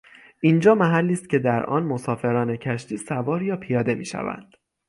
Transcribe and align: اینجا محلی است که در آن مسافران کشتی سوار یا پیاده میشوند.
اینجا 0.39 0.75
محلی 0.75 1.13
است 1.13 1.29
که 1.29 1.39
در 1.39 1.65
آن 1.65 1.83
مسافران 1.83 2.55
کشتی 2.57 2.97
سوار 2.97 3.41
یا 3.41 3.57
پیاده 3.57 3.95
میشوند. 3.95 4.55